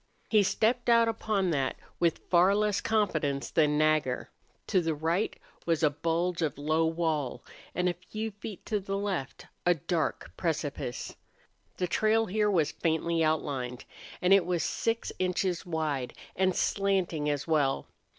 He 0.31 0.41
stepped 0.41 0.89
out 0.89 1.07
upon 1.07 1.51
that 1.51 1.75
with 1.99 2.21
far 2.31 2.55
less 2.55 2.81
confidence 2.81 3.51
than 3.51 3.77
Nagger. 3.77 4.31
To 4.65 4.81
the 4.81 4.95
right 4.95 5.35
was 5.67 5.83
a 5.83 5.91
bulge 5.91 6.41
of 6.41 6.57
low 6.57 6.87
wall, 6.87 7.43
and 7.75 7.87
a 7.87 7.93
few 7.93 8.31
feet 8.31 8.65
to 8.65 8.79
the 8.79 8.97
left 8.97 9.45
a 9.63 9.75
dark 9.75 10.31
precipice. 10.35 11.15
The 11.77 11.85
trail 11.85 12.25
here 12.25 12.49
was 12.49 12.71
faintly 12.71 13.23
outlined, 13.23 13.85
and 14.23 14.33
it 14.33 14.47
was 14.47 14.63
six 14.63 15.11
inches 15.19 15.67
wide 15.67 16.15
and 16.35 16.55
slanting 16.55 17.29
as 17.29 17.45
well. 17.45 17.85